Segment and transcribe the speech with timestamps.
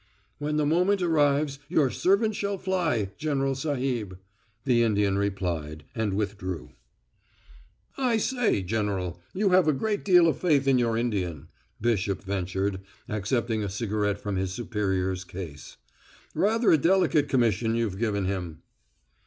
[0.39, 4.17] "When the moment arrives, your servant shall fly, General Sahib,"
[4.65, 6.71] the Indian replied, and withdrew.
[7.99, 12.81] "I say, General, you have a great deal of faith in your Indian," Bishop ventured,
[13.07, 15.77] accepting a cigarette from his superior's case.
[16.33, 18.63] "Rather a delicate commission you've given him."